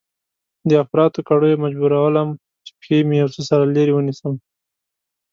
د 0.69 0.71
اپراتو 0.83 1.19
کړيو 1.29 1.61
مجبورولم 1.65 2.29
چې 2.65 2.71
پښې 2.79 2.97
مې 3.07 3.15
يو 3.21 3.29
څه 3.35 3.41
سره 3.49 3.63
لرې 3.75 3.93
ونيسم. 3.95 4.33